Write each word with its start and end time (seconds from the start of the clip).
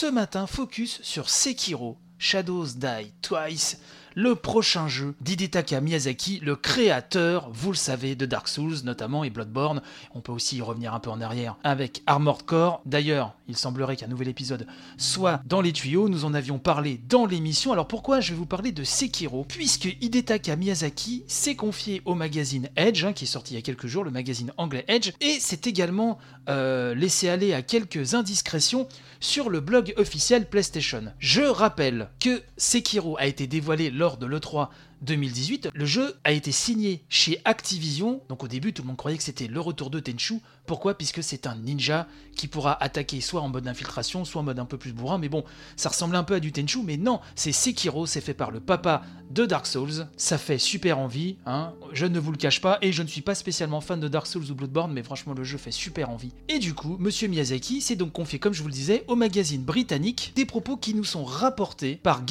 ce 0.00 0.06
matin, 0.06 0.46
focus 0.46 1.02
sur 1.02 1.28
Sekiro, 1.28 1.98
Shadows 2.16 2.68
Die 2.76 3.12
Twice, 3.20 3.76
le 4.14 4.34
prochain 4.34 4.88
jeu 4.88 5.14
d'Hidetaka 5.20 5.80
Miyazaki, 5.80 6.40
le 6.40 6.56
créateur, 6.56 7.50
vous 7.52 7.70
le 7.70 7.76
savez, 7.76 8.14
de 8.14 8.26
Dark 8.26 8.48
Souls 8.48 8.78
notamment 8.84 9.24
et 9.24 9.30
Bloodborne. 9.30 9.82
On 10.14 10.20
peut 10.20 10.32
aussi 10.32 10.58
y 10.58 10.62
revenir 10.62 10.94
un 10.94 11.00
peu 11.00 11.10
en 11.10 11.20
arrière 11.20 11.56
avec 11.64 12.02
Armored 12.06 12.42
Core. 12.42 12.82
D'ailleurs, 12.86 13.34
il 13.48 13.56
semblerait 13.56 13.96
qu'un 13.96 14.06
nouvel 14.06 14.28
épisode 14.28 14.66
soit 14.96 15.40
dans 15.46 15.60
les 15.60 15.72
tuyaux. 15.72 16.08
Nous 16.08 16.24
en 16.24 16.34
avions 16.34 16.58
parlé 16.58 17.00
dans 17.08 17.26
l'émission. 17.26 17.72
Alors 17.72 17.88
pourquoi 17.88 18.20
je 18.20 18.32
vais 18.32 18.38
vous 18.38 18.46
parler 18.46 18.72
de 18.72 18.84
Sekiro? 18.84 19.44
Puisque 19.48 19.96
Hidetaka 20.00 20.56
Miyazaki 20.56 21.24
s'est 21.26 21.56
confié 21.56 22.02
au 22.04 22.14
magazine 22.14 22.68
Edge, 22.76 23.04
hein, 23.04 23.12
qui 23.12 23.24
est 23.24 23.28
sorti 23.28 23.54
il 23.54 23.56
y 23.56 23.58
a 23.58 23.62
quelques 23.62 23.86
jours, 23.86 24.04
le 24.04 24.10
magazine 24.10 24.52
anglais 24.56 24.84
Edge, 24.88 25.12
et 25.20 25.40
s'est 25.40 25.60
également 25.64 26.18
euh, 26.48 26.94
laissé 26.94 27.28
aller 27.28 27.52
à 27.52 27.62
quelques 27.62 28.14
indiscrétions 28.14 28.88
sur 29.20 29.50
le 29.50 29.60
blog 29.60 29.94
officiel 29.96 30.48
PlayStation. 30.48 31.12
Je 31.18 31.42
rappelle 31.42 32.08
que 32.20 32.42
Sekiro 32.56 33.16
a 33.18 33.26
été 33.26 33.46
dévoilé 33.46 33.90
lors 34.00 34.16
de 34.16 34.26
l'E3 34.26 34.68
2018, 35.02 35.70
le 35.74 35.84
jeu 35.84 36.14
a 36.24 36.32
été 36.32 36.52
signé 36.52 37.04
chez 37.08 37.40
Activision. 37.44 38.22
Donc 38.28 38.44
au 38.44 38.48
début, 38.48 38.72
tout 38.72 38.82
le 38.82 38.88
monde 38.88 38.96
croyait 38.96 39.16
que 39.16 39.22
c'était 39.22 39.46
le 39.46 39.60
retour 39.60 39.90
de 39.90 40.00
Tenchu. 40.00 40.40
Pourquoi? 40.66 40.96
Puisque 40.96 41.22
c'est 41.22 41.46
un 41.46 41.56
ninja 41.56 42.06
qui 42.36 42.48
pourra 42.48 42.82
attaquer 42.82 43.20
soit 43.20 43.40
en 43.40 43.48
mode 43.48 43.66
infiltration, 43.66 44.24
soit 44.24 44.40
en 44.40 44.44
mode 44.44 44.58
un 44.58 44.64
peu 44.64 44.78
plus 44.78 44.92
bourrin. 44.92 45.18
Mais 45.18 45.28
bon, 45.28 45.44
ça 45.76 45.88
ressemblait 45.88 46.18
un 46.18 46.24
peu 46.24 46.34
à 46.34 46.40
du 46.40 46.52
Tenchu, 46.52 46.82
mais 46.84 46.96
non, 46.96 47.20
c'est 47.34 47.52
Sekiro, 47.52 48.06
c'est 48.06 48.20
fait 48.20 48.34
par 48.34 48.50
le 48.50 48.60
papa 48.60 49.02
de 49.30 49.46
Dark 49.46 49.66
Souls. 49.66 50.06
Ça 50.16 50.38
fait 50.38 50.58
super 50.58 50.98
envie, 50.98 51.36
hein. 51.46 51.72
je 51.92 52.06
ne 52.06 52.18
vous 52.18 52.32
le 52.32 52.36
cache 52.36 52.60
pas, 52.60 52.78
et 52.82 52.92
je 52.92 53.02
ne 53.02 53.08
suis 53.08 53.20
pas 53.20 53.34
spécialement 53.34 53.80
fan 53.80 54.00
de 54.00 54.08
Dark 54.08 54.26
Souls 54.26 54.50
ou 54.50 54.54
Bloodborne, 54.54 54.92
mais 54.92 55.02
franchement 55.02 55.34
le 55.34 55.44
jeu 55.44 55.58
fait 55.58 55.70
super 55.70 56.10
envie. 56.10 56.32
Et 56.48 56.58
du 56.58 56.74
coup, 56.74 56.96
Monsieur 56.98 57.28
Miyazaki 57.28 57.80
s'est 57.80 57.96
donc 57.96 58.12
confié, 58.12 58.38
comme 58.38 58.52
je 58.52 58.62
vous 58.62 58.68
le 58.68 58.74
disais, 58.74 59.04
au 59.08 59.16
magazine 59.16 59.62
britannique 59.62 60.32
des 60.36 60.44
propos 60.44 60.76
qui 60.76 60.94
nous 60.94 61.04
sont 61.04 61.24
rapportés 61.24 61.96
par 61.96 62.24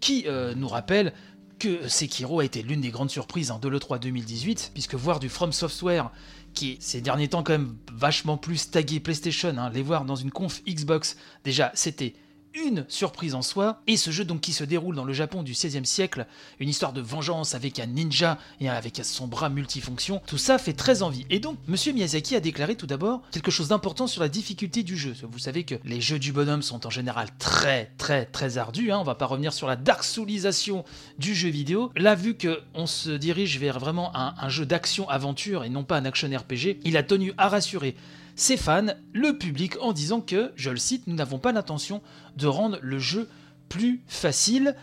Qui 0.00 0.24
euh, 0.26 0.54
nous 0.54 0.68
rappelle 0.68 1.12
que 1.58 1.88
Sekiro 1.88 2.40
a 2.40 2.44
été 2.44 2.62
l'une 2.62 2.80
des 2.80 2.90
grandes 2.90 3.10
surprises 3.10 3.50
hein, 3.50 3.58
de 3.60 3.68
l'E3 3.68 3.98
2018, 3.98 4.70
puisque 4.72 4.94
voir 4.94 5.20
du 5.20 5.28
From 5.28 5.52
Software, 5.52 6.10
qui 6.54 6.78
ces 6.80 7.00
derniers 7.00 7.28
temps 7.28 7.42
quand 7.42 7.52
même 7.52 7.76
vachement 7.92 8.36
plus 8.36 8.70
tagué 8.70 8.98
PlayStation, 8.98 9.54
hein, 9.56 9.70
les 9.70 9.82
voir 9.82 10.04
dans 10.04 10.16
une 10.16 10.30
conf 10.30 10.62
Xbox, 10.64 11.16
déjà 11.44 11.70
c'était 11.74 12.14
une 12.54 12.84
surprise 12.88 13.34
en 13.34 13.42
soi, 13.42 13.80
et 13.86 13.96
ce 13.96 14.10
jeu 14.10 14.24
donc 14.24 14.40
qui 14.40 14.52
se 14.52 14.64
déroule 14.64 14.96
dans 14.96 15.04
le 15.04 15.12
Japon 15.12 15.42
du 15.42 15.52
XVIe 15.52 15.86
siècle, 15.86 16.26
une 16.58 16.68
histoire 16.68 16.92
de 16.92 17.00
vengeance 17.00 17.54
avec 17.54 17.78
un 17.78 17.86
ninja 17.86 18.38
et 18.60 18.68
avec 18.68 19.00
son 19.02 19.26
bras 19.26 19.48
multifonction, 19.48 20.20
tout 20.26 20.38
ça 20.38 20.58
fait 20.58 20.72
très 20.72 21.02
envie. 21.02 21.26
Et 21.30 21.38
donc, 21.38 21.58
Monsieur 21.68 21.92
Miyazaki 21.92 22.36
a 22.36 22.40
déclaré 22.40 22.74
tout 22.74 22.86
d'abord 22.86 23.22
quelque 23.30 23.50
chose 23.50 23.68
d'important 23.68 24.06
sur 24.06 24.22
la 24.22 24.28
difficulté 24.28 24.82
du 24.82 24.96
jeu. 24.96 25.14
Vous 25.30 25.38
savez 25.38 25.64
que 25.64 25.76
les 25.84 26.00
jeux 26.00 26.18
du 26.18 26.32
bonhomme 26.32 26.62
sont 26.62 26.86
en 26.86 26.90
général 26.90 27.28
très 27.38 27.92
très 27.98 28.26
très 28.26 28.58
ardus, 28.58 28.90
hein. 28.90 28.98
on 28.98 29.04
va 29.04 29.14
pas 29.14 29.26
revenir 29.26 29.52
sur 29.52 29.66
la 29.66 29.76
dark 29.76 30.04
soulisation 30.04 30.84
du 31.18 31.34
jeu 31.34 31.48
vidéo. 31.48 31.92
Là, 31.96 32.14
vu 32.14 32.34
que 32.34 32.60
on 32.74 32.86
se 32.86 33.10
dirige 33.10 33.58
vers 33.58 33.78
vraiment 33.78 34.14
un, 34.16 34.48
jeu 34.48 34.66
d'action-aventure 34.66 35.64
et 35.64 35.68
non 35.68 35.84
pas 35.84 35.96
un 35.96 36.04
action 36.04 36.28
RPG, 36.28 36.80
il 36.84 36.96
a 36.96 37.02
tenu 37.02 37.32
à 37.38 37.48
rassurer 37.48 37.94
ses 38.40 38.56
fans, 38.56 38.94
le 39.12 39.36
public, 39.36 39.76
en 39.82 39.92
disant 39.92 40.22
que, 40.22 40.52
je 40.56 40.70
le 40.70 40.78
cite, 40.78 41.06
nous 41.06 41.14
n'avons 41.14 41.38
pas 41.38 41.52
l'intention 41.52 42.00
de 42.36 42.46
rendre 42.46 42.78
le 42.80 42.98
jeu 42.98 43.28
plus 43.68 44.02
facile. 44.06 44.74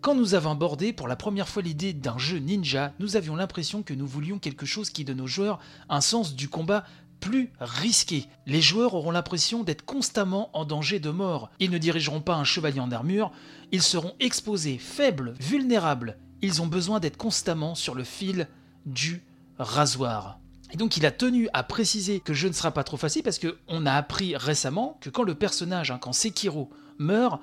Quand 0.00 0.14
nous 0.14 0.34
avons 0.34 0.52
abordé 0.52 0.92
pour 0.92 1.08
la 1.08 1.16
première 1.16 1.48
fois 1.48 1.60
l'idée 1.60 1.92
d'un 1.92 2.18
jeu 2.18 2.38
ninja, 2.38 2.94
nous 3.00 3.16
avions 3.16 3.34
l'impression 3.34 3.82
que 3.82 3.94
nous 3.94 4.06
voulions 4.06 4.38
quelque 4.38 4.64
chose 4.64 4.90
qui 4.90 5.04
donne 5.04 5.20
aux 5.20 5.26
joueurs 5.26 5.58
un 5.88 6.00
sens 6.00 6.36
du 6.36 6.48
combat 6.48 6.84
plus 7.18 7.50
risqué. 7.58 8.26
Les 8.46 8.62
joueurs 8.62 8.94
auront 8.94 9.10
l'impression 9.10 9.64
d'être 9.64 9.84
constamment 9.84 10.48
en 10.56 10.64
danger 10.64 11.00
de 11.00 11.10
mort. 11.10 11.50
Ils 11.58 11.72
ne 11.72 11.78
dirigeront 11.78 12.20
pas 12.20 12.36
un 12.36 12.44
chevalier 12.44 12.78
en 12.78 12.92
armure, 12.92 13.32
ils 13.72 13.82
seront 13.82 14.14
exposés, 14.20 14.78
faibles, 14.78 15.34
vulnérables. 15.40 16.16
Ils 16.42 16.62
ont 16.62 16.68
besoin 16.68 17.00
d'être 17.00 17.16
constamment 17.16 17.74
sur 17.74 17.96
le 17.96 18.04
fil 18.04 18.46
du 18.86 19.24
rasoir. 19.58 20.38
Et 20.72 20.76
donc 20.76 20.96
il 20.96 21.06
a 21.06 21.10
tenu 21.10 21.48
à 21.52 21.62
préciser 21.62 22.20
que 22.20 22.34
je 22.34 22.48
ne 22.48 22.52
sera 22.52 22.70
pas 22.70 22.84
trop 22.84 22.96
facile 22.96 23.22
parce 23.22 23.38
qu'on 23.38 23.86
a 23.86 23.92
appris 23.92 24.36
récemment 24.36 24.98
que 25.00 25.10
quand 25.10 25.22
le 25.22 25.34
personnage, 25.34 25.90
hein, 25.90 25.98
quand 26.00 26.12
Sekiro 26.12 26.70
meurt, 26.98 27.40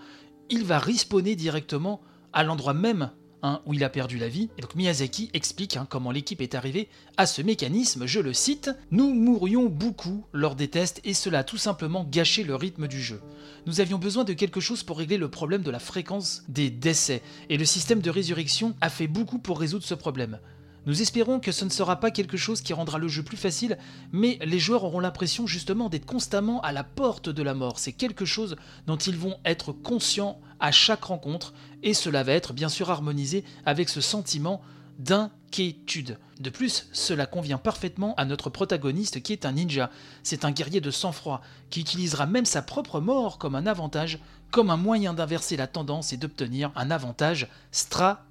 il 0.49 0.63
va 0.63 0.79
respawner 0.79 1.35
directement 1.35 2.01
à 2.31 2.43
l'endroit 2.43 2.73
même 2.73 3.11
hein, 3.43 3.61
où 3.66 3.73
il 3.73 3.83
a 3.83 3.89
perdu 3.89 4.17
la 4.17 4.29
vie. 4.29 4.49
Et 4.57 4.61
donc 4.61 4.75
Miyazaki 4.75 5.29
explique 5.33 5.75
hein, 5.75 5.87
comment 5.89 6.11
l'équipe 6.11 6.41
est 6.41 6.55
arrivée 6.55 6.87
à 7.17 7.25
ce 7.25 7.41
mécanisme, 7.41 8.05
je 8.05 8.19
le 8.19 8.33
cite, 8.33 8.71
Nous 8.91 9.13
mourions 9.13 9.67
beaucoup 9.67 10.25
lors 10.31 10.55
des 10.55 10.69
tests 10.69 11.01
et 11.03 11.13
cela 11.13 11.39
a 11.39 11.43
tout 11.43 11.57
simplement 11.57 12.07
gâché 12.09 12.43
le 12.43 12.55
rythme 12.55 12.87
du 12.87 13.01
jeu. 13.01 13.21
Nous 13.66 13.81
avions 13.81 13.97
besoin 13.97 14.23
de 14.23 14.33
quelque 14.33 14.61
chose 14.61 14.83
pour 14.83 14.99
régler 14.99 15.17
le 15.17 15.29
problème 15.29 15.63
de 15.63 15.71
la 15.71 15.79
fréquence 15.79 16.43
des 16.47 16.69
décès, 16.69 17.21
et 17.49 17.57
le 17.57 17.66
système 17.66 17.99
de 17.99 18.09
résurrection 18.09 18.75
a 18.79 18.89
fait 18.89 19.07
beaucoup 19.07 19.39
pour 19.39 19.59
résoudre 19.59 19.83
ce 19.83 19.93
problème. 19.93 20.39
Nous 20.87 21.01
espérons 21.01 21.41
que 21.41 21.51
ce 21.51 21.65
ne 21.65 21.69
sera 21.69 21.99
pas 21.99 22.11
quelque 22.11 22.37
chose 22.37 22.61
qui 22.61 22.71
rendra 22.71 22.97
le 22.97 23.09
jeu 23.09 23.21
plus 23.21 23.35
facile, 23.35 23.77
mais 24.13 24.39
les 24.45 24.57
joueurs 24.57 24.85
auront 24.85 25.01
l'impression 25.01 25.45
justement 25.45 25.89
d'être 25.89 26.05
constamment 26.05 26.61
à 26.61 26.71
la 26.71 26.85
porte 26.85 27.27
de 27.27 27.43
la 27.43 27.53
mort. 27.53 27.77
C'est 27.77 27.91
quelque 27.91 28.23
chose 28.23 28.55
dont 28.87 28.95
ils 28.95 29.17
vont 29.17 29.35
être 29.43 29.73
conscients 29.73 30.39
à 30.61 30.71
chaque 30.71 31.03
rencontre, 31.03 31.53
et 31.83 31.93
cela 31.93 32.23
va 32.23 32.31
être 32.31 32.53
bien 32.53 32.69
sûr 32.69 32.89
harmonisé 32.89 33.43
avec 33.65 33.89
ce 33.89 33.99
sentiment 33.99 34.61
d'inquiétude. 34.97 36.19
De 36.39 36.49
plus, 36.49 36.87
cela 36.93 37.25
convient 37.25 37.57
parfaitement 37.57 38.15
à 38.15 38.23
notre 38.23 38.49
protagoniste 38.49 39.21
qui 39.21 39.33
est 39.33 39.45
un 39.45 39.51
ninja. 39.51 39.91
C'est 40.23 40.45
un 40.45 40.51
guerrier 40.51 40.79
de 40.79 40.89
sang-froid, 40.89 41.41
qui 41.69 41.81
utilisera 41.81 42.27
même 42.27 42.45
sa 42.45 42.61
propre 42.61 43.01
mort 43.01 43.39
comme 43.39 43.55
un 43.55 43.67
avantage, 43.67 44.19
comme 44.51 44.69
un 44.69 44.77
moyen 44.77 45.13
d'inverser 45.13 45.57
la 45.57 45.67
tendance 45.67 46.13
et 46.13 46.17
d'obtenir 46.17 46.71
un 46.77 46.91
avantage 46.91 47.49
stratégique. 47.71 48.26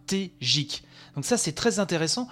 Donc 1.15 1.25
ça 1.25 1.37
c'est 1.37 1.53
très 1.53 1.79
intéressant. 1.79 2.29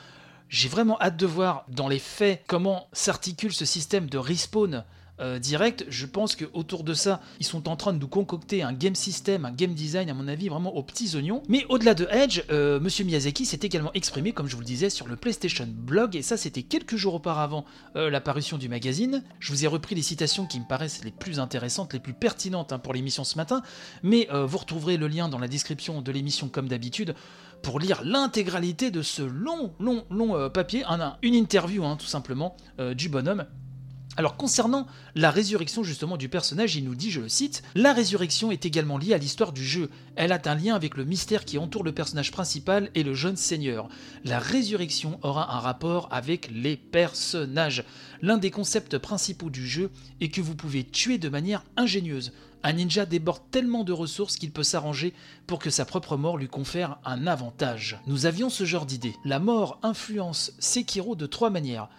J'ai 0.49 0.69
vraiment 0.69 1.01
hâte 1.01 1.17
de 1.17 1.27
voir 1.27 1.65
dans 1.69 1.89
les 1.89 1.99
faits 1.99 2.43
comment 2.47 2.89
s'articule 2.93 3.53
ce 3.53 3.65
système 3.65 4.09
de 4.09 4.19
respawn 4.19 4.85
euh, 5.21 5.39
direct. 5.39 5.87
Je 5.89 6.07
pense 6.07 6.35
qu'autour 6.35 6.83
de 6.83 6.93
ça, 6.93 7.21
ils 7.39 7.47
sont 7.47 7.69
en 7.69 7.77
train 7.77 7.93
de 7.93 7.99
nous 7.99 8.09
concocter 8.09 8.65
un 8.65 8.73
game 8.73 8.97
system, 8.97 9.45
un 9.45 9.53
game 9.53 9.73
design, 9.73 10.11
à 10.11 10.15
mon 10.15 10.27
avis, 10.27 10.49
vraiment 10.49 10.75
aux 10.75 10.83
petits 10.83 11.15
oignons. 11.15 11.41
Mais 11.49 11.65
au-delà 11.69 11.95
de 11.95 12.09
Edge, 12.11 12.43
euh, 12.51 12.81
Monsieur 12.81 13.05
Miyazaki 13.05 13.47
s'est 13.47 13.61
également 13.63 13.93
exprimé, 13.95 14.33
comme 14.33 14.49
je 14.49 14.57
vous 14.57 14.61
le 14.61 14.67
disais, 14.67 14.91
sur 14.91 15.07
le 15.07 15.15
PlayStation 15.15 15.69
Blog, 15.69 16.17
et 16.17 16.23
ça, 16.23 16.37
c'était 16.37 16.65
quelques 16.65 16.97
jours 16.97 17.15
auparavant 17.15 17.65
euh, 17.95 18.11
la 18.11 18.21
parution 18.21 18.59
du 18.59 18.69
magazine. 18.69 19.23
Je 19.39 19.53
vous 19.53 19.65
ai 19.65 19.69
repris 19.69 19.95
les 19.95 20.03
citations 20.03 20.47
qui 20.47 20.59
me 20.59 20.67
paraissent 20.67 21.05
les 21.05 21.13
plus 21.13 21.39
intéressantes, 21.39 21.93
les 21.93 22.01
plus 22.01 22.15
pertinentes 22.15 22.73
hein, 22.73 22.81
pour 22.81 22.93
l'émission 22.93 23.23
ce 23.23 23.37
matin, 23.37 23.63
mais 24.03 24.29
vous 24.33 24.59
retrouverez 24.59 24.97
le 24.97 25.07
lien 25.07 25.29
dans 25.29 25.39
la 25.39 25.49
description 25.49 26.03
de 26.03 26.11
l'émission 26.11 26.49
comme 26.49 26.67
d'habitude 26.67 27.15
pour 27.65 27.81
lire 27.81 28.03
l'intégralité 28.05 28.91
de 28.91 29.03
ce 29.03 29.23
long, 29.23 29.73
long, 29.81 30.05
long 30.11 30.51
papier, 30.51 30.85
une 31.23 31.35
interview 31.35 31.85
hein, 31.85 31.97
tout 31.99 32.07
simplement 32.07 32.57
du 32.95 33.09
bonhomme 33.09 33.47
alors 34.17 34.37
concernant 34.37 34.87
la 35.15 35.31
résurrection 35.31 35.83
justement 35.83 36.17
du 36.17 36.29
personnage, 36.29 36.77
il 36.77 36.85
nous 36.85 36.95
dit, 36.95 37.11
je 37.11 37.21
le 37.21 37.29
cite, 37.29 37.63
La 37.75 37.93
résurrection 37.93 38.53
est 38.53 38.65
également 38.65 38.99
liée 38.99 39.15
à 39.15 39.19
l'histoire 39.19 39.53
du 39.53 39.65
jeu. 39.65 39.91
Elle 40.17 40.33
a 40.33 40.41
un 40.45 40.55
lien 40.55 40.75
avec 40.75 40.97
le 40.97 41.05
mystère 41.05 41.45
qui 41.45 41.59
entoure 41.59 41.83
le 41.83 41.93
personnage 41.93 42.31
principal 42.31 42.91
et 42.95 43.03
le 43.03 43.15
jeune 43.15 43.37
seigneur. 43.37 43.89
La 44.25 44.39
résurrection 44.39 45.19
aura 45.23 45.57
un 45.57 45.59
rapport 45.59 46.09
avec 46.13 46.51
les 46.53 46.77
personnages. 46.77 47.85
L'un 48.23 48.39
des 48.39 48.51
concepts 48.51 48.99
principaux 48.99 49.51
du 49.51 49.67
jeu 49.67 49.91
est 50.21 50.29
que 50.29 50.41
vous 50.41 50.55
pouvez 50.55 50.85
tuer 50.85 51.19
de 51.19 51.29
manière 51.29 51.65
ingénieuse. 51.77 52.33
Un 52.63 52.73
ninja 52.73 53.05
déborde 53.05 53.43
tellement 53.51 53.85
de 53.85 53.93
ressources 53.93 54.37
qu'il 54.37 54.51
peut 54.51 54.63
s'arranger 54.63 55.13
pour 55.47 55.59
que 55.59 55.69
sa 55.69 55.85
propre 55.85 56.17
mort 56.17 56.39
lui 56.39 56.49
confère 56.49 56.99
un 57.05 57.27
avantage. 57.27 57.99
Nous 58.07 58.25
avions 58.25 58.49
ce 58.49 58.65
genre 58.65 58.87
d'idée. 58.87 59.15
La 59.27 59.39
mort 59.39 59.79
influence 59.83 60.53
Sekiro 60.59 61.15
de 61.15 61.27
trois 61.27 61.51
manières 61.51 61.91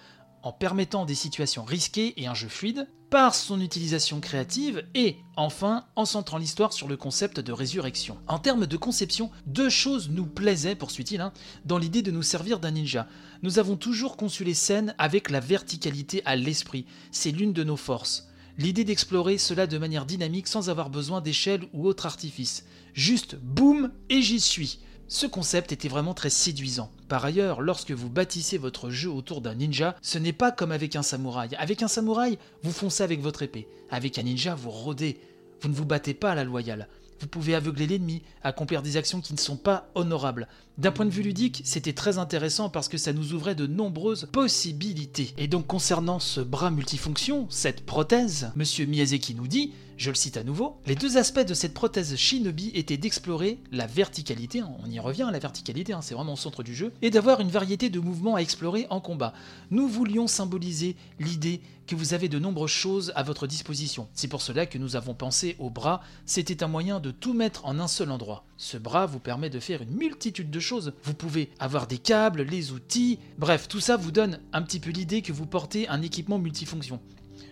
en 0.46 0.52
permettant 0.52 1.06
des 1.06 1.16
situations 1.16 1.66
risquées 1.66 2.14
et 2.22 2.28
un 2.28 2.36
jeu 2.36 2.48
fluide, 2.48 2.88
par 3.10 3.34
son 3.34 3.60
utilisation 3.60 4.20
créative 4.20 4.86
et, 4.94 5.18
enfin, 5.36 5.86
en 5.96 6.06
centrant 6.06 6.38
l'histoire 6.38 6.72
sur 6.72 6.88
le 6.88 6.98
concept 6.98 7.40
de 7.40 7.52
résurrection. 7.52 8.20
En 8.28 8.38
termes 8.38 8.68
de 8.68 8.78
conception, 8.78 9.32
deux 9.48 9.70
choses 9.70 10.10
nous 10.10 10.28
plaisaient, 10.28 10.76
poursuit-il, 10.76 11.20
hein, 11.20 11.34
dans 11.66 11.80
l'idée 11.80 12.04
de 12.04 12.12
nous 12.12 12.22
servir 12.22 12.60
d'un 12.60 12.72
ninja. 12.72 13.08
Nous 13.42 13.58
avons 13.58 13.76
toujours 13.76 14.18
conçu 14.18 14.44
les 14.44 14.54
scènes 14.54 14.94
avec 15.00 15.32
la 15.32 15.40
verticalité 15.40 16.22
à 16.26 16.36
l'esprit, 16.36 16.86
c'est 17.10 17.32
l'une 17.32 17.54
de 17.54 17.64
nos 17.64 17.78
forces. 17.78 18.28
L'idée 18.60 18.84
d'explorer 18.84 19.40
cela 19.40 19.66
de 19.66 19.80
manière 19.80 20.06
dynamique 20.06 20.48
sans 20.48 20.70
avoir 20.70 20.92
besoin 20.92 21.22
d'échelle 21.22 21.64
ou 21.74 21.88
autre 21.88 22.06
artifice. 22.06 22.66
Juste 22.94 23.36
boum 23.36 23.92
et 24.10 24.22
j'y 24.22 24.40
suis. 24.40 24.80
Ce 25.08 25.28
concept 25.28 25.72
était 25.72 25.88
vraiment 25.88 26.16
très 26.16 26.32
séduisant. 26.32 26.92
Par 27.08 27.24
ailleurs, 27.24 27.62
lorsque 27.62 27.92
vous 27.92 28.10
bâtissez 28.10 28.58
votre 28.58 28.90
jeu 28.90 29.12
autour 29.12 29.42
d'un 29.42 29.54
ninja, 29.54 29.96
ce 30.02 30.18
n'est 30.18 30.34
pas 30.34 30.52
comme 30.52 30.72
avec 30.72 30.96
un 30.96 31.04
samouraï. 31.04 31.56
Avec 31.60 31.84
un 31.84 31.88
samouraï, 31.88 32.40
vous 32.64 32.72
foncez 32.72 33.04
avec 33.04 33.22
votre 33.22 33.44
épée. 33.44 33.68
Avec 33.92 34.18
un 34.18 34.24
ninja, 34.24 34.56
vous 34.56 34.72
rôdez. 34.72 35.20
Vous 35.62 35.70
ne 35.70 35.76
vous 35.76 35.86
battez 35.86 36.16
pas 36.16 36.32
à 36.32 36.36
la 36.36 36.44
loyale. 36.44 36.88
vous 37.22 37.28
pouvez 37.28 37.56
aveugler 37.56 37.88
l'ennemi, 37.88 38.24
accomplir 38.44 38.82
des 38.82 38.98
actions 38.98 39.22
qui 39.22 39.34
ne 39.34 39.40
sont 39.40 39.58
pas 39.58 39.90
honorables. 39.96 40.48
D'un 40.78 40.92
point 40.92 41.06
de 41.06 41.12
vue 41.12 41.22
ludique, 41.22 41.62
c'était 41.64 41.94
très 41.94 42.18
intéressant 42.18 42.70
parce 42.70 42.90
que 42.90 42.98
ça 42.98 43.14
nous 43.14 43.34
ouvrait 43.34 43.56
de 43.56 43.68
nombreuses 43.68 44.28
possibilités. 44.32 45.34
Et 45.38 45.48
donc 45.48 45.68
concernant 45.68 46.20
ce 46.20 46.42
bras 46.42 46.72
multifonction, 46.72 47.48
cette 47.50 47.86
prothèse, 47.86 48.52
Monsieur 48.56 48.86
Miyazaki 48.86 49.36
nous 49.36 49.48
dit, 49.48 49.72
je 49.98 50.10
le 50.10 50.16
cite 50.16 50.38
à 50.38 50.44
nouveau, 50.44 50.78
les 50.86 50.96
deux 50.96 51.18
aspects 51.18 51.46
de 51.46 51.54
cette 51.54 51.74
prothèse 51.74 52.16
Shinobi 52.16 52.72
étaient 52.74 52.98
d'explorer 52.98 53.60
la 53.72 53.88
verticalité, 53.88 54.60
hein, 54.60 54.72
on 54.84 54.90
y 54.90 55.00
revient 55.00 55.30
la 55.32 55.40
verticalité, 55.40 55.94
hein, 55.94 56.02
c'est 56.02 56.16
vraiment 56.16 56.34
au 56.34 56.38
centre 56.38 56.64
du 56.64 56.76
jeu, 56.76 56.92
et 57.02 57.10
d'avoir 57.10 57.40
une 57.40 57.50
variété 57.50 57.90
de 57.90 58.00
mouvements 58.00 58.36
à 58.36 58.40
explorer 58.40 58.88
en 58.90 59.00
combat. 59.00 59.34
Nous 59.72 59.88
voulions 59.88 60.28
symboliser 60.28 60.96
l'idée 61.20 61.62
que 61.88 61.96
vous 61.96 62.14
avez 62.14 62.30
de 62.30 62.40
nombreuses 62.40 62.72
choses 62.72 63.14
à 63.16 63.24
votre 63.24 63.48
disposition. 63.48 64.08
C'est 64.14 64.28
pour 64.28 64.42
cela 64.42 64.66
que 64.66 64.78
nous 64.78 64.96
avons 64.96 65.14
pensé 65.14 65.56
au 65.60 65.70
bras, 65.70 66.02
c'était 66.26 66.64
un 66.64 66.68
moyen 66.68 67.00
de 67.00 67.12
tout 67.12 67.34
mettre 67.34 67.66
en 67.66 67.80
un 67.80 67.88
seul 67.88 68.12
endroit. 68.12 68.44
Ce 68.58 68.78
bras 68.78 69.06
vous 69.06 69.20
permet 69.20 69.50
de 69.50 69.60
faire 69.60 69.82
une 69.82 69.96
multitude 69.96 70.50
de 70.50 70.60
choses. 70.60 70.94
Vous 71.04 71.14
pouvez 71.14 71.50
avoir 71.60 71.88
des 71.88 72.00
câbles, 72.00 72.42
les 72.42 72.72
outils, 72.72 73.20
bref, 73.38 73.68
tout 73.68 73.80
ça 73.80 73.98
vous 73.98 74.12
donne 74.12 74.40
un 74.52 74.62
petit 74.62 74.80
peu 74.80 74.90
l'idée 74.90 75.22
que 75.22 75.32
vous 75.32 75.46
portez 75.46 75.88
un 75.88 76.02
équipement 76.02 76.40
multifonction. 76.40 77.00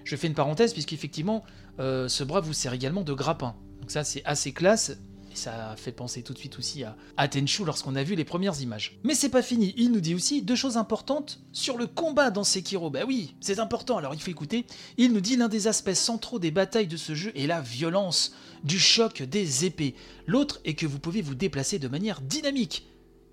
Je 0.04 0.16
fais 0.16 0.28
une 0.28 0.34
parenthèse 0.34 0.74
puisqu'effectivement, 0.74 1.44
euh, 1.80 2.08
ce 2.08 2.24
bras 2.24 2.42
vous 2.42 2.54
sert 2.54 2.74
également 2.74 3.02
de 3.02 3.14
grappin. 3.14 3.56
Donc 3.82 3.92
ça 3.92 4.04
c'est 4.04 4.24
assez 4.26 4.52
classe. 4.52 4.98
Et 5.32 5.36
ça 5.36 5.74
fait 5.78 5.92
penser 5.92 6.22
tout 6.22 6.34
de 6.34 6.38
suite 6.38 6.60
aussi 6.60 6.84
à, 6.84 6.96
à 7.18 7.28
Tenchu 7.28 7.66
lorsqu'on 7.66 7.96
a 7.96 8.04
vu 8.04 8.14
les 8.14 8.24
premières 8.24 8.62
images. 8.62 9.00
Mais 9.04 9.16
c'est 9.16 9.30
pas 9.30 9.42
fini, 9.42 9.74
il 9.78 9.92
nous 9.92 10.00
dit 10.00 10.14
aussi 10.14 10.44
deux 10.44 10.56
choses 10.56 10.78
importantes 10.78 11.42
sur 11.52 11.76
le 11.76 11.88
combat 11.88 12.30
dans 12.30 12.44
Sekiro. 12.44 12.92
Bah 12.92 13.00
oui, 13.08 13.34
c'est 13.42 13.58
important, 13.58 13.98
alors 13.98 14.14
il 14.14 14.22
faut 14.22 14.30
écouter. 14.30 14.68
Il 14.98 15.12
nous 15.12 15.22
dit 15.22 15.36
l'un 15.36 15.48
des 15.48 15.66
aspects 15.66 15.94
centraux 15.94 16.38
des 16.38 16.52
batailles 16.52 16.86
de 16.86 16.98
ce 16.98 17.16
jeu 17.16 17.32
est 17.36 17.48
la 17.48 17.62
violence, 17.62 18.36
du 18.64 18.80
choc 18.80 19.24
des 19.24 19.66
épées. 19.66 19.96
L'autre 20.28 20.62
est 20.66 20.76
que 20.76 20.86
vous 20.86 21.00
pouvez 21.00 21.24
vous 21.24 21.34
déplacer 21.34 21.80
de 21.80 21.88
manière 21.88 22.22
dynamique, 22.22 22.86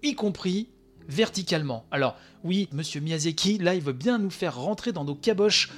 y 0.03 0.15
compris 0.15 0.71
verticalement. 1.07 1.85
Alors 1.91 2.17
oui, 2.45 2.69
monsieur 2.73 3.03
Miyazaki, 3.03 3.59
là 3.59 3.75
il 3.75 3.83
veut 3.83 3.93
bien 3.93 4.19
nous 4.19 4.31
faire 4.31 4.57
rentrer 4.57 4.93
dans 4.93 5.05
nos 5.05 5.15
caboches 5.15 5.71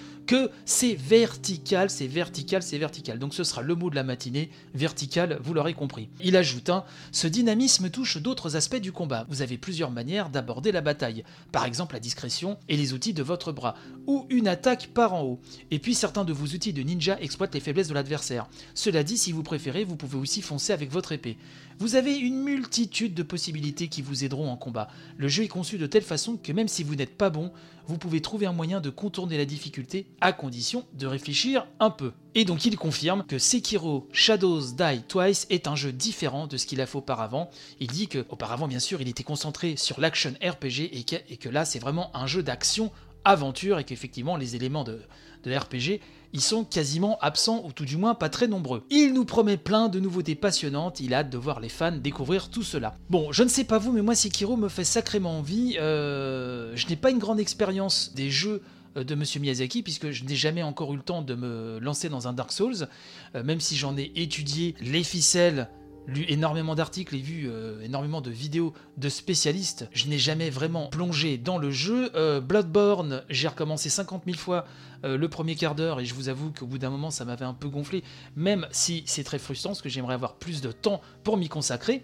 c'est 0.65 0.95
vertical, 0.95 1.91
c'est 1.91 2.07
vertical, 2.07 2.63
c'est 2.63 2.79
vertical. 2.79 3.19
Donc 3.19 3.35
ce 3.35 3.45
sera 3.45 3.63
le 3.63 3.75
mot 3.75 3.91
de 3.91 3.95
la 3.95 4.05
matinée, 4.05 4.51
vertical, 4.75 5.39
vous 5.43 5.55
l'aurez 5.55 5.75
compris. 5.75 6.09
Il 6.21 6.37
ajoute, 6.37 6.71
hein, 6.71 6.85
ce 7.11 7.27
dynamisme 7.27 7.91
touche 7.91 8.19
d'autres 8.19 8.57
aspects 8.57 8.77
du 8.77 8.93
combat. 8.93 9.27
Vous 9.29 9.43
avez 9.43 9.59
plusieurs 9.59 9.91
manières 9.91 10.31
d'aborder 10.31 10.73
la 10.73 10.81
bataille, 10.81 11.25
par 11.51 11.65
exemple 11.65 11.95
la 11.95 12.01
discrétion 12.01 12.59
et 12.69 12.77
les 12.77 12.93
outils 12.93 13.15
de 13.15 13.23
votre 13.23 13.53
bras, 13.53 13.75
ou 14.07 14.27
une 14.31 14.49
attaque 14.49 14.89
par 14.89 15.15
en 15.15 15.23
haut. 15.23 15.41
Et 15.71 15.79
puis 15.79 15.95
certains 15.95 16.25
de 16.25 16.33
vos 16.33 16.47
outils 16.47 16.73
de 16.73 16.83
ninja 16.83 17.19
exploitent 17.21 17.55
les 17.55 17.61
faiblesses 17.61 17.89
de 17.89 17.95
l'adversaire. 17.95 18.49
Cela 18.75 19.03
dit, 19.03 19.19
si 19.19 19.33
vous 19.33 19.43
préférez, 19.43 19.85
vous 19.85 19.97
pouvez 19.97 20.19
aussi 20.19 20.43
foncer 20.43 20.73
avec 20.73 20.91
votre 20.91 21.13
épée. 21.13 21.37
Vous 21.83 21.97
avez 21.97 22.17
une 22.17 22.45
multitude 22.45 23.13
de 23.13 23.25
possibilités 23.25 23.89
qui 23.89 24.03
vous 24.03 24.23
aideront 24.23 24.49
en 24.49 24.57
combat. 24.57 24.87
Le 25.17 25.27
jeu 25.27 25.43
est 25.43 25.49
conçu 25.49 25.79
de 25.79 25.89
telle 25.89 26.05
façon 26.05 26.37
que 26.37 26.53
même 26.53 26.69
si 26.69 26.85
vous 26.85 26.95
n'êtes 26.95 27.17
pas 27.17 27.29
bon, 27.29 27.51
vous 27.89 27.99
pouvez 27.99 28.23
trouver 28.23 28.47
un 28.47 28.53
moyen 28.53 28.81
de 28.81 28.89
contourner 28.89 29.37
la 29.37 29.45
difficulté 29.45 30.07
à 30.21 30.33
condition 30.33 30.87
de 30.93 31.09
réfléchir 31.09 31.67
un 31.81 31.91
peu. 31.91 32.13
Et 32.37 32.45
donc 32.45 32.67
il 32.67 32.77
confirme 32.77 33.25
que 33.25 33.37
Sekiro 33.37 34.09
Shadows 34.13 34.77
Die 34.79 35.03
Twice 35.09 35.49
est 35.51 35.67
un 35.67 35.75
jeu 35.75 35.91
différent 35.91 36.47
de 36.47 36.57
ce 36.57 36.67
qu'il 36.67 36.81
a 36.81 36.87
fait 36.87 36.99
auparavant. 36.99 37.51
Il 37.81 37.89
dit 37.89 38.07
que 38.07 38.25
auparavant 38.29 38.69
bien 38.69 38.79
sûr 38.79 39.01
il 39.01 39.09
était 39.09 39.25
concentré 39.25 39.75
sur 39.75 40.01
l'action 40.01 40.35
RPG 40.41 40.89
et 40.93 41.03
que, 41.03 41.17
et 41.31 41.37
que 41.37 41.49
là 41.49 41.65
c'est 41.65 41.81
vraiment 41.81 42.17
un 42.17 42.29
jeu 42.29 42.45
d'action 42.45 42.93
aventure 43.25 43.79
et 43.79 43.85
qu'effectivement 43.85 44.37
les 44.37 44.57
éléments 44.57 44.85
de, 44.85 45.01
de 45.45 45.55
RPG 45.55 46.01
ils 46.33 46.41
sont 46.41 46.65
quasiment 46.65 47.19
absents 47.21 47.63
ou 47.65 47.73
tout 47.73 47.85
du 47.85 47.97
moins 47.97 48.15
pas 48.15 48.29
très 48.29 48.49
nombreux. 48.49 48.85
Il 48.91 49.13
nous 49.13 49.25
promet 49.25 49.57
plein 49.57 49.89
de 49.89 50.01
nouveautés 50.01 50.35
passionnantes, 50.35 51.01
il 51.01 51.15
a 51.15 51.19
hâte 51.19 51.31
de 51.31 51.39
voir 51.39 51.61
les 51.61 51.69
fans 51.69 51.93
découvrir 51.93 52.49
tout 52.49 52.63
cela. 52.63 52.97
Bon, 53.11 53.33
je 53.33 53.43
ne 53.43 53.49
sais 53.49 53.65
pas 53.65 53.79
vous, 53.79 53.93
mais 53.93 54.03
moi 54.03 54.15
Sekiro 54.15 54.57
me 54.57 54.69
fait 54.69 54.85
sacrément 54.85 55.39
envie. 55.39 55.77
Euh, 55.79 56.73
je 56.75 56.87
n'ai 56.89 56.97
pas 56.97 57.11
une 57.11 57.19
grande 57.19 57.41
expérience 57.41 58.13
des 58.15 58.31
jeux 58.31 58.63
euh, 58.97 59.05
de 59.05 59.15
Monsieur 59.15 59.41
Miyazaki, 59.41 59.83
puisque 59.83 60.11
je 60.11 60.25
n'ai 60.25 60.37
jamais 60.37 60.63
encore 60.63 60.93
eu 60.95 60.97
le 60.97 61.03
temps 61.03 61.23
de 61.23 61.35
me 61.35 61.79
lancer 61.81 62.09
dans 62.09 62.29
un 62.29 62.33
Dark 62.33 62.53
Souls, 62.53 62.89
euh, 63.35 63.43
même 63.45 63.61
si 63.61 63.77
j'en 63.77 63.97
ai 63.97 64.11
étudié 64.17 64.75
les 64.81 65.03
ficelles 65.03 65.69
lu 66.07 66.25
énormément 66.29 66.75
d'articles 66.75 67.15
et 67.15 67.21
vu 67.21 67.49
euh, 67.49 67.81
énormément 67.83 68.21
de 68.21 68.31
vidéos 68.31 68.73
de 68.97 69.09
spécialistes. 69.09 69.89
Je 69.93 70.07
n'ai 70.09 70.19
jamais 70.19 70.51
vraiment 70.51 70.89
plongé 70.89 71.39
dans 71.39 71.59
le 71.59 71.71
jeu. 71.71 72.11
Euh, 72.15 72.41
Bloodborne, 72.41 73.23
j'ai 73.29 73.49
recommencé 73.49 73.89
50 73.89 74.23
000 74.27 74.37
fois 74.37 74.65
euh, 75.05 75.17
le 75.17 75.29
premier 75.29 75.55
quart 75.55 75.75
d'heure 75.75 76.01
et 76.01 76.05
je 76.05 76.15
vous 76.15 76.29
avoue 76.29 76.53
qu'au 76.53 76.67
bout 76.67 76.79
d'un 76.79 76.91
moment 76.91 77.11
ça 77.11 77.25
m'avait 77.25 77.45
un 77.45 77.55
peu 77.55 77.69
gonflé, 77.69 78.03
même 78.37 78.67
si 78.71 79.03
c'est 79.07 79.25
très 79.25 79.39
frustrant 79.39 79.71
parce 79.71 79.83
que 79.83 79.89
j'aimerais 79.89 80.15
avoir 80.15 80.35
plus 80.35 80.61
de 80.61 80.73
temps 80.73 81.01
pour 81.25 81.37
m'y 81.37 81.49
consacrer. 81.49 82.03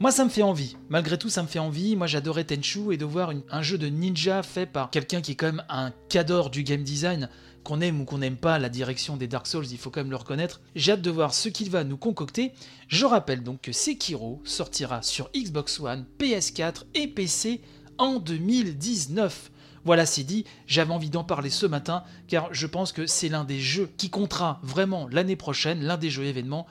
Moi, 0.00 0.10
ça 0.10 0.24
me 0.24 0.30
fait 0.30 0.42
envie. 0.42 0.76
Malgré 0.88 1.16
tout, 1.16 1.28
ça 1.28 1.44
me 1.44 1.46
fait 1.46 1.60
envie. 1.60 1.94
Moi, 1.94 2.08
j'adorais 2.08 2.42
Tenchu 2.42 2.92
et 2.92 2.96
de 2.96 3.04
voir 3.04 3.32
un 3.50 3.62
jeu 3.62 3.78
de 3.78 3.86
ninja 3.86 4.42
fait 4.42 4.66
par 4.66 4.90
quelqu'un 4.90 5.20
qui 5.20 5.32
est 5.32 5.34
quand 5.36 5.46
même 5.46 5.62
un 5.68 5.92
cadre 6.08 6.50
du 6.50 6.64
game 6.64 6.82
design 6.82 7.28
qu'on 7.64 7.80
aime 7.80 8.00
ou 8.00 8.04
qu'on 8.04 8.18
n'aime 8.18 8.36
pas 8.36 8.58
la 8.58 8.68
direction 8.68 9.16
des 9.16 9.28
Dark 9.28 9.46
Souls, 9.46 9.66
il 9.70 9.78
faut 9.78 9.90
quand 9.90 10.00
même 10.00 10.10
le 10.10 10.16
reconnaître. 10.16 10.60
J'ai 10.74 10.92
hâte 10.92 11.02
de 11.02 11.10
voir 11.10 11.34
ce 11.34 11.48
qu'il 11.48 11.70
va 11.70 11.84
nous 11.84 11.96
concocter. 11.96 12.52
Je 12.88 13.06
rappelle 13.06 13.42
donc 13.42 13.62
que 13.62 13.72
Sekiro 13.72 14.40
sortira 14.44 15.02
sur 15.02 15.30
Xbox 15.36 15.80
One, 15.80 16.06
PS4 16.18 16.84
et 16.94 17.08
PC 17.08 17.60
en 17.98 18.18
2019. 18.18 19.50
Voilà, 19.84 20.06
c'est 20.06 20.22
dit, 20.22 20.44
j'avais 20.66 20.92
envie 20.92 21.10
d'en 21.10 21.24
parler 21.24 21.50
ce 21.50 21.66
matin, 21.66 22.04
car 22.28 22.52
je 22.52 22.66
pense 22.66 22.92
que 22.92 23.06
c'est 23.06 23.28
l'un 23.28 23.44
des 23.44 23.58
jeux 23.58 23.90
qui 23.96 24.10
comptera 24.10 24.60
vraiment 24.62 25.08
l'année 25.10 25.36
prochaine, 25.36 25.82
l'un 25.82 25.96
des 25.96 26.10
jeux 26.10 26.24
événements. 26.24 26.66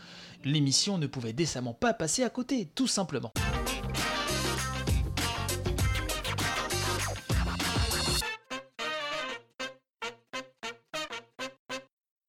L'émission 0.45 0.97
ne 0.97 1.07
pouvait 1.07 1.33
décemment 1.33 1.73
pas 1.73 1.93
passer 1.93 2.23
à 2.23 2.29
côté, 2.29 2.69
tout 2.73 2.88
simplement. 2.88 3.31